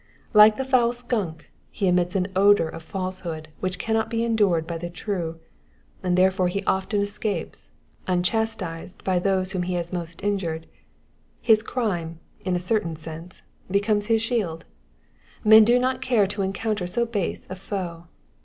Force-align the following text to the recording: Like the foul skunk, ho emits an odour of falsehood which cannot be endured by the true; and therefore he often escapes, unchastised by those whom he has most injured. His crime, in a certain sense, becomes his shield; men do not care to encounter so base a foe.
Like 0.33 0.57
the 0.57 0.65
foul 0.65 0.91
skunk, 0.93 1.51
ho 1.79 1.85
emits 1.85 2.15
an 2.15 2.29
odour 2.35 2.67
of 2.67 2.81
falsehood 2.81 3.49
which 3.59 3.77
cannot 3.77 4.09
be 4.09 4.23
endured 4.23 4.65
by 4.65 4.79
the 4.79 4.89
true; 4.89 5.39
and 6.01 6.17
therefore 6.17 6.47
he 6.47 6.63
often 6.63 7.01
escapes, 7.03 7.69
unchastised 8.07 9.03
by 9.03 9.19
those 9.19 9.51
whom 9.51 9.61
he 9.61 9.75
has 9.75 9.93
most 9.93 10.23
injured. 10.23 10.65
His 11.39 11.61
crime, 11.61 12.19
in 12.43 12.55
a 12.55 12.59
certain 12.59 12.95
sense, 12.95 13.43
becomes 13.69 14.07
his 14.07 14.23
shield; 14.23 14.65
men 15.43 15.63
do 15.63 15.77
not 15.77 16.01
care 16.01 16.25
to 16.25 16.41
encounter 16.41 16.87
so 16.87 17.05
base 17.05 17.45
a 17.51 17.55
foe. 17.55 18.07